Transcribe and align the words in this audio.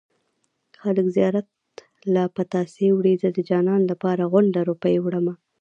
خلک 0.81 1.05
زيارت 1.15 1.47
له 2.13 2.23
پتاسې 2.37 2.85
وړي 2.93 3.13
زه 3.21 3.27
د 3.33 3.39
جانان 3.49 3.81
لپاره 3.91 4.29
غونډه 4.31 4.59
روپۍ 4.69 4.95
وړمه 5.01 5.33